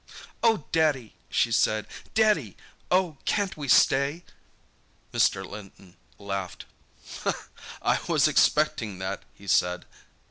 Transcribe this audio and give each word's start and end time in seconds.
"Oh, 0.41 0.65
Daddy!" 0.71 1.13
she 1.29 1.51
said. 1.51 1.85
"Daddy! 2.15 2.57
Oh, 2.89 3.17
can't 3.25 3.55
we 3.55 3.67
stay?" 3.67 4.23
Mr. 5.13 5.45
Linton 5.47 5.95
laughed. 6.17 6.65
"I 7.83 7.99
was 8.09 8.27
expecting 8.27 8.97
that," 8.97 9.21
he 9.35 9.45
said. 9.45 9.85